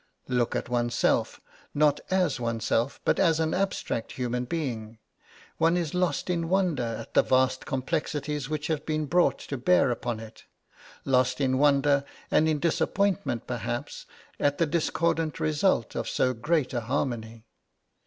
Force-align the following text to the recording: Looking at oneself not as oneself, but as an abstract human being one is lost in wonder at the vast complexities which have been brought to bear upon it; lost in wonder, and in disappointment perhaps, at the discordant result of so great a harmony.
Looking 0.27 0.57
at 0.57 0.67
oneself 0.67 1.39
not 1.75 1.99
as 2.09 2.39
oneself, 2.39 2.99
but 3.05 3.19
as 3.19 3.39
an 3.39 3.53
abstract 3.53 4.13
human 4.13 4.45
being 4.45 4.97
one 5.59 5.77
is 5.77 5.93
lost 5.93 6.27
in 6.27 6.49
wonder 6.49 6.97
at 7.01 7.13
the 7.13 7.21
vast 7.21 7.67
complexities 7.67 8.49
which 8.49 8.65
have 8.65 8.83
been 8.83 9.05
brought 9.05 9.37
to 9.37 9.59
bear 9.59 9.91
upon 9.91 10.19
it; 10.19 10.45
lost 11.05 11.39
in 11.39 11.59
wonder, 11.59 12.03
and 12.31 12.49
in 12.49 12.57
disappointment 12.59 13.45
perhaps, 13.45 14.07
at 14.39 14.57
the 14.57 14.65
discordant 14.65 15.39
result 15.39 15.93
of 15.93 16.09
so 16.09 16.33
great 16.33 16.73
a 16.73 16.81
harmony. 16.81 17.45